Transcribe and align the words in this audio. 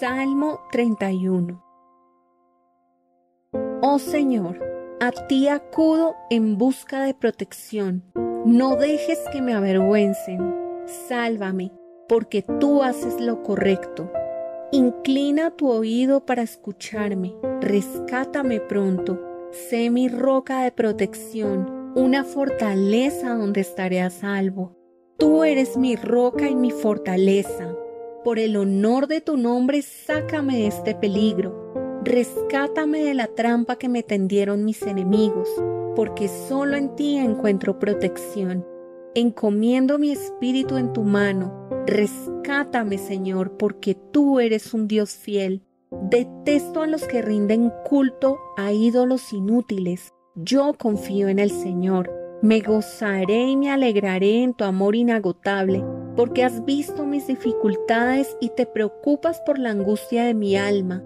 Salmo 0.00 0.60
31 0.72 1.62
Oh 3.80 4.00
Señor, 4.00 4.58
a 5.00 5.12
ti 5.12 5.46
acudo 5.46 6.16
en 6.30 6.58
busca 6.58 7.04
de 7.04 7.14
protección. 7.14 8.02
No 8.44 8.74
dejes 8.74 9.20
que 9.30 9.40
me 9.40 9.54
avergüencen. 9.54 10.54
Sálvame, 11.08 11.70
porque 12.08 12.42
tú 12.42 12.82
haces 12.82 13.20
lo 13.20 13.44
correcto. 13.44 14.10
Inclina 14.72 15.52
tu 15.52 15.70
oído 15.70 16.26
para 16.26 16.42
escucharme. 16.42 17.36
Rescátame 17.60 18.58
pronto. 18.58 19.20
Sé 19.52 19.90
mi 19.90 20.08
roca 20.08 20.64
de 20.64 20.72
protección, 20.72 21.92
una 21.94 22.24
fortaleza 22.24 23.34
donde 23.34 23.60
estaré 23.60 24.00
a 24.00 24.10
salvo. 24.10 24.76
Tú 25.18 25.44
eres 25.44 25.76
mi 25.76 25.94
roca 25.94 26.48
y 26.48 26.56
mi 26.56 26.72
fortaleza 26.72 27.76
por 28.28 28.38
el 28.38 28.58
honor 28.58 29.06
de 29.06 29.22
tu 29.22 29.38
nombre, 29.38 29.80
sácame 29.80 30.58
de 30.58 30.66
este 30.66 30.94
peligro. 30.94 31.72
Rescátame 32.04 33.02
de 33.02 33.14
la 33.14 33.26
trampa 33.26 33.76
que 33.76 33.88
me 33.88 34.02
tendieron 34.02 34.66
mis 34.66 34.82
enemigos, 34.82 35.48
porque 35.96 36.28
solo 36.28 36.76
en 36.76 36.94
ti 36.94 37.16
encuentro 37.16 37.78
protección. 37.78 38.66
Encomiendo 39.14 39.98
mi 39.98 40.12
espíritu 40.12 40.76
en 40.76 40.92
tu 40.92 41.04
mano. 41.04 41.70
Rescátame, 41.86 42.98
Señor, 42.98 43.56
porque 43.56 43.94
tú 43.94 44.40
eres 44.40 44.74
un 44.74 44.88
Dios 44.88 45.12
fiel. 45.12 45.62
Detesto 45.90 46.82
a 46.82 46.86
los 46.86 47.04
que 47.04 47.22
rinden 47.22 47.72
culto 47.88 48.38
a 48.58 48.72
ídolos 48.72 49.32
inútiles. 49.32 50.12
Yo 50.34 50.74
confío 50.74 51.28
en 51.28 51.38
el 51.38 51.50
Señor. 51.50 52.12
Me 52.42 52.60
gozaré 52.60 53.46
y 53.46 53.56
me 53.56 53.70
alegraré 53.70 54.42
en 54.42 54.52
tu 54.52 54.64
amor 54.64 54.96
inagotable 54.96 55.82
porque 56.18 56.42
has 56.42 56.64
visto 56.64 57.06
mis 57.06 57.28
dificultades 57.28 58.36
y 58.40 58.48
te 58.48 58.66
preocupas 58.66 59.40
por 59.40 59.60
la 59.60 59.70
angustia 59.70 60.24
de 60.24 60.34
mi 60.34 60.56
alma. 60.56 61.00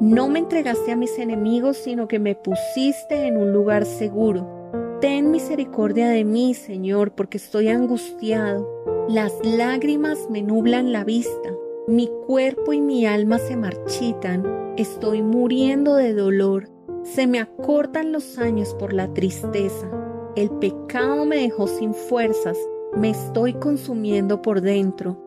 No 0.00 0.26
me 0.30 0.38
entregaste 0.38 0.90
a 0.90 0.96
mis 0.96 1.18
enemigos, 1.18 1.76
sino 1.76 2.08
que 2.08 2.18
me 2.18 2.34
pusiste 2.34 3.26
en 3.26 3.36
un 3.36 3.52
lugar 3.52 3.84
seguro. 3.84 4.70
Ten 5.02 5.30
misericordia 5.30 6.08
de 6.08 6.24
mí, 6.24 6.54
Señor, 6.54 7.12
porque 7.12 7.36
estoy 7.36 7.68
angustiado. 7.68 9.06
Las 9.06 9.34
lágrimas 9.44 10.30
me 10.30 10.40
nublan 10.40 10.92
la 10.92 11.04
vista. 11.04 11.52
Mi 11.86 12.08
cuerpo 12.26 12.72
y 12.72 12.80
mi 12.80 13.04
alma 13.04 13.36
se 13.36 13.56
marchitan. 13.56 14.72
Estoy 14.78 15.20
muriendo 15.20 15.94
de 15.94 16.14
dolor. 16.14 16.70
Se 17.02 17.26
me 17.26 17.38
acortan 17.38 18.12
los 18.12 18.38
años 18.38 18.74
por 18.78 18.94
la 18.94 19.12
tristeza. 19.12 19.90
El 20.36 20.48
pecado 20.52 21.26
me 21.26 21.36
dejó 21.36 21.66
sin 21.66 21.92
fuerzas 21.92 22.56
me 22.96 23.10
estoy 23.10 23.54
consumiendo 23.54 24.40
por 24.40 24.60
dentro. 24.60 25.18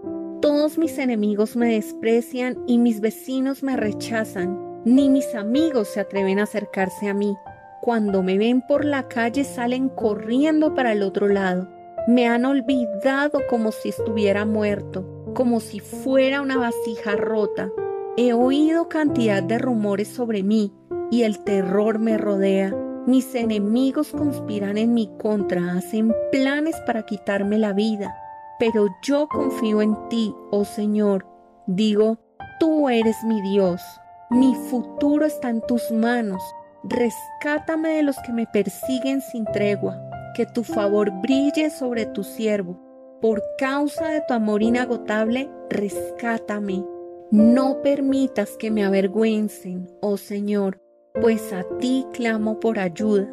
Todos 0.41 0.77
mis 0.77 0.97
enemigos 0.97 1.55
me 1.55 1.73
desprecian 1.73 2.57
y 2.65 2.77
mis 2.77 3.01
vecinos 3.01 3.63
me 3.63 3.75
rechazan. 3.75 4.81
Ni 4.85 5.09
mis 5.09 5.35
amigos 5.35 5.89
se 5.89 5.99
atreven 5.99 6.39
a 6.39 6.43
acercarse 6.43 7.09
a 7.09 7.13
mí. 7.13 7.35
Cuando 7.81 8.23
me 8.23 8.37
ven 8.37 8.61
por 8.67 8.85
la 8.85 9.07
calle 9.07 9.43
salen 9.43 9.89
corriendo 9.89 10.73
para 10.75 10.93
el 10.93 11.03
otro 11.03 11.27
lado. 11.27 11.67
Me 12.07 12.27
han 12.27 12.45
olvidado 12.45 13.41
como 13.49 13.71
si 13.71 13.89
estuviera 13.89 14.45
muerto, 14.45 15.33
como 15.33 15.59
si 15.59 15.79
fuera 15.79 16.41
una 16.41 16.57
vasija 16.57 17.15
rota. 17.15 17.69
He 18.15 18.31
oído 18.33 18.87
cantidad 18.87 19.43
de 19.43 19.57
rumores 19.57 20.07
sobre 20.07 20.41
mí 20.41 20.71
y 21.11 21.23
el 21.23 21.43
terror 21.43 21.99
me 21.99 22.17
rodea. 22.17 22.73
Mis 23.07 23.33
enemigos 23.35 24.11
conspiran 24.11 24.77
en 24.77 24.93
mi 24.93 25.07
contra, 25.17 25.71
hacen 25.77 26.13
planes 26.29 26.75
para 26.85 27.05
quitarme 27.05 27.57
la 27.57 27.71
vida, 27.71 28.13
pero 28.59 28.89
yo 29.01 29.29
confío 29.29 29.81
en 29.81 29.95
ti, 30.09 30.35
oh 30.51 30.65
Señor. 30.65 31.25
Digo, 31.67 32.17
tú 32.59 32.89
eres 32.89 33.15
mi 33.23 33.41
Dios, 33.41 33.81
mi 34.29 34.53
futuro 34.69 35.25
está 35.25 35.49
en 35.49 35.61
tus 35.61 35.89
manos. 35.89 36.43
Rescátame 36.83 37.91
de 37.91 38.03
los 38.03 38.17
que 38.25 38.33
me 38.33 38.45
persiguen 38.45 39.21
sin 39.21 39.45
tregua, 39.45 39.97
que 40.35 40.45
tu 40.45 40.65
favor 40.65 41.09
brille 41.21 41.69
sobre 41.69 42.07
tu 42.07 42.25
siervo. 42.25 42.77
Por 43.21 43.41
causa 43.57 44.09
de 44.09 44.21
tu 44.27 44.33
amor 44.33 44.61
inagotable, 44.61 45.49
rescátame. 45.69 46.83
No 47.31 47.81
permitas 47.81 48.57
que 48.57 48.69
me 48.69 48.83
avergüencen, 48.83 49.89
oh 50.01 50.17
Señor 50.17 50.81
pues 51.21 51.51
a 51.53 51.63
ti 51.79 52.05
clamo 52.13 52.59
por 52.59 52.79
ayuda. 52.79 53.27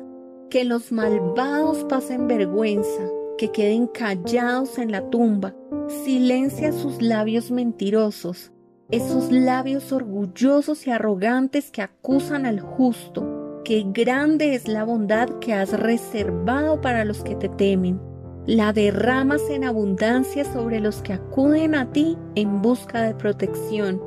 Que 0.51 0.65
los 0.65 0.93
malvados 0.93 1.85
pasen 1.85 2.29
vergüenza, 2.29 3.03
que 3.37 3.51
queden 3.51 3.87
callados 3.87 4.79
en 4.79 4.93
la 4.93 5.09
tumba. 5.11 5.55
Silencia 6.05 6.73
sus 6.73 7.03
labios 7.03 7.51
mentirosos, 7.51 8.53
esos 8.91 9.31
labios 9.33 9.93
orgullosos 9.93 10.87
y 10.87 10.91
arrogantes 10.91 11.71
que 11.71 11.83
acusan 11.83 12.47
al 12.47 12.61
justo. 12.61 13.61
Qué 13.65 13.85
grande 13.87 14.55
es 14.55 14.69
la 14.69 14.85
bondad 14.85 15.29
que 15.41 15.55
has 15.55 15.79
reservado 15.79 16.81
para 16.81 17.05
los 17.05 17.23
que 17.23 17.35
te 17.35 17.49
temen. 17.49 18.01
La 18.47 18.73
derramas 18.73 19.43
en 19.51 19.65
abundancia 19.65 20.45
sobre 20.45 20.81
los 20.81 21.03
que 21.03 21.15
acuden 21.15 21.75
a 21.75 21.91
ti 21.93 22.17
en 22.35 22.61
busca 22.61 23.03
de 23.03 23.15
protección 23.15 24.03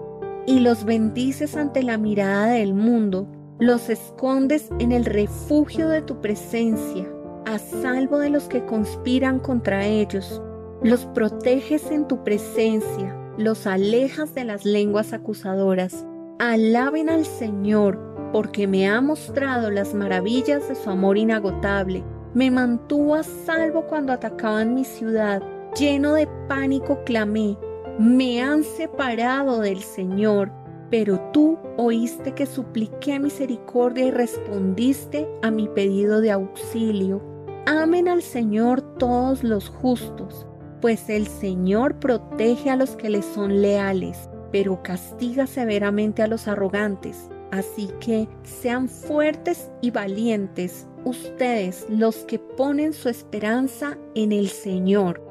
y 0.45 0.59
los 0.59 0.85
bendices 0.85 1.57
ante 1.57 1.81
la 1.81 1.97
mirada 1.97 2.51
del 2.51 2.75
mundo 2.75 3.27
los 3.59 3.89
escondes 3.89 4.69
en 4.79 4.91
el 4.91 5.05
refugio 5.05 5.89
de 5.89 6.01
tu 6.03 6.21
presencia, 6.21 7.07
a 7.45 7.57
salvo 7.57 8.19
de 8.19 8.29
los 8.29 8.43
que 8.43 8.63
conspiran 8.65 9.39
contra 9.39 9.85
ellos. 9.85 10.41
Los 10.83 11.05
proteges 11.07 11.89
en 11.89 12.07
tu 12.07 12.23
presencia, 12.23 13.17
los 13.37 13.65
alejas 13.65 14.35
de 14.35 14.43
las 14.43 14.63
lenguas 14.63 15.11
acusadoras. 15.11 16.05
Alaben 16.37 17.09
al 17.09 17.25
Señor, 17.25 17.99
porque 18.31 18.67
me 18.67 18.87
ha 18.87 19.01
mostrado 19.01 19.71
las 19.71 19.95
maravillas 19.95 20.69
de 20.69 20.75
su 20.75 20.91
amor 20.91 21.17
inagotable. 21.17 22.03
Me 22.35 22.51
mantuvo 22.51 23.15
a 23.15 23.23
salvo 23.23 23.87
cuando 23.87 24.13
atacaban 24.13 24.75
mi 24.75 24.83
ciudad. 24.83 25.41
Lleno 25.79 26.13
de 26.13 26.27
pánico 26.47 27.03
clamé. 27.05 27.57
Me 27.97 28.43
han 28.43 28.63
separado 28.63 29.61
del 29.61 29.79
Señor 29.81 30.51
pero 30.89 31.19
tú 31.33 31.57
oíste 31.77 32.33
que 32.33 32.45
supliqué 32.45 33.19
misericordia 33.19 34.05
y 34.05 34.11
respondiste 34.11 35.27
a 35.41 35.51
mi 35.51 35.67
pedido 35.67 36.21
de 36.21 36.31
auxilio. 36.31 37.21
Amen 37.65 38.07
al 38.07 38.21
Señor 38.21 38.81
todos 38.97 39.43
los 39.43 39.69
justos, 39.69 40.47
pues 40.81 41.09
el 41.09 41.27
Señor 41.27 41.99
protege 41.99 42.69
a 42.69 42.75
los 42.75 42.95
que 42.95 43.09
le 43.09 43.21
son 43.21 43.61
leales, 43.61 44.29
pero 44.51 44.81
castiga 44.83 45.47
severamente 45.47 46.23
a 46.23 46.27
los 46.27 46.47
arrogantes. 46.47 47.29
Así 47.51 47.89
que 47.99 48.27
sean 48.43 48.89
fuertes 48.89 49.71
y 49.81 49.91
valientes 49.91 50.87
ustedes 51.05 51.85
los 51.89 52.17
que 52.25 52.39
ponen 52.39 52.93
su 52.93 53.09
esperanza 53.09 53.97
en 54.15 54.31
el 54.31 54.49
Señor. 54.49 55.26